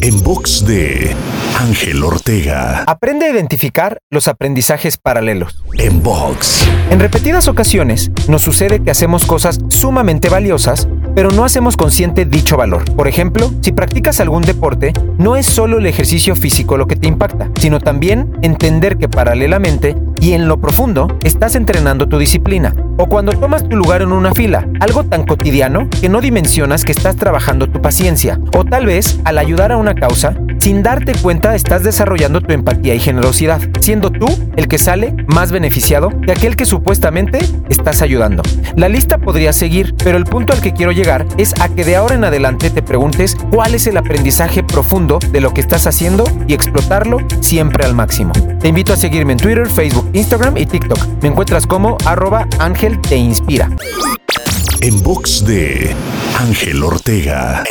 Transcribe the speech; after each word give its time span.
En 0.00 0.22
box 0.22 0.66
de 0.66 1.14
Ángel 1.58 2.02
Ortega. 2.02 2.82
Aprende 2.86 3.26
a 3.26 3.30
identificar 3.30 3.98
los 4.10 4.26
aprendizajes 4.26 4.96
paralelos. 4.96 5.62
En 5.78 6.02
box. 6.02 6.66
En 6.90 6.98
repetidas 6.98 7.46
ocasiones 7.46 8.10
nos 8.26 8.42
sucede 8.42 8.82
que 8.82 8.90
hacemos 8.90 9.24
cosas 9.24 9.60
sumamente 9.68 10.28
valiosas, 10.28 10.88
pero 11.14 11.30
no 11.30 11.44
hacemos 11.44 11.76
consciente 11.76 12.24
dicho 12.24 12.56
valor. 12.56 12.84
Por 12.96 13.06
ejemplo, 13.06 13.52
si 13.60 13.70
practicas 13.70 14.18
algún 14.18 14.42
deporte, 14.42 14.92
no 15.18 15.36
es 15.36 15.46
solo 15.46 15.78
el 15.78 15.86
ejercicio 15.86 16.34
físico 16.34 16.76
lo 16.76 16.88
que 16.88 16.96
te 16.96 17.06
impacta, 17.06 17.50
sino 17.60 17.78
también 17.78 18.36
entender 18.42 18.98
que 18.98 19.08
paralelamente 19.08 19.96
y 20.22 20.34
en 20.34 20.46
lo 20.46 20.60
profundo 20.60 21.08
estás 21.24 21.56
entrenando 21.56 22.08
tu 22.08 22.16
disciplina. 22.16 22.76
O 22.96 23.06
cuando 23.06 23.32
tomas 23.32 23.68
tu 23.68 23.74
lugar 23.74 24.02
en 24.02 24.12
una 24.12 24.32
fila, 24.32 24.68
algo 24.78 25.02
tan 25.02 25.26
cotidiano 25.26 25.90
que 25.90 26.08
no 26.08 26.20
dimensionas 26.20 26.84
que 26.84 26.92
estás 26.92 27.16
trabajando 27.16 27.68
tu 27.68 27.82
paciencia. 27.82 28.38
O 28.56 28.64
tal 28.64 28.86
vez 28.86 29.18
al 29.24 29.38
ayudar 29.38 29.72
a 29.72 29.76
una 29.76 29.96
causa, 29.96 30.36
sin 30.62 30.80
darte 30.80 31.12
cuenta 31.20 31.56
estás 31.56 31.82
desarrollando 31.82 32.40
tu 32.40 32.52
empatía 32.52 32.94
y 32.94 33.00
generosidad, 33.00 33.60
siendo 33.80 34.12
tú 34.12 34.26
el 34.54 34.68
que 34.68 34.78
sale 34.78 35.12
más 35.26 35.50
beneficiado 35.50 36.10
de 36.24 36.30
aquel 36.30 36.54
que 36.54 36.66
supuestamente 36.66 37.40
estás 37.68 38.00
ayudando. 38.00 38.44
La 38.76 38.88
lista 38.88 39.18
podría 39.18 39.52
seguir, 39.52 39.92
pero 40.04 40.16
el 40.16 40.22
punto 40.22 40.52
al 40.52 40.60
que 40.60 40.72
quiero 40.72 40.92
llegar 40.92 41.26
es 41.36 41.52
a 41.60 41.68
que 41.68 41.84
de 41.84 41.96
ahora 41.96 42.14
en 42.14 42.22
adelante 42.22 42.70
te 42.70 42.80
preguntes 42.80 43.36
cuál 43.50 43.74
es 43.74 43.88
el 43.88 43.96
aprendizaje 43.96 44.62
profundo 44.62 45.18
de 45.32 45.40
lo 45.40 45.52
que 45.52 45.60
estás 45.60 45.88
haciendo 45.88 46.22
y 46.46 46.54
explotarlo 46.54 47.18
siempre 47.40 47.84
al 47.84 47.96
máximo. 47.96 48.32
Te 48.60 48.68
invito 48.68 48.92
a 48.92 48.96
seguirme 48.96 49.32
en 49.32 49.38
Twitter, 49.38 49.66
Facebook, 49.68 50.08
Instagram 50.12 50.56
y 50.56 50.66
TikTok. 50.66 51.22
Me 51.22 51.30
encuentras 51.30 51.66
como 51.66 51.98
arroba 52.06 52.46
Ángel 52.60 53.00
Te 53.00 53.16
Inspira. 53.16 53.68
En 54.80 55.02
box 55.02 55.44
de 55.44 55.92
Ángel 56.38 56.84
Ortega. 56.84 57.64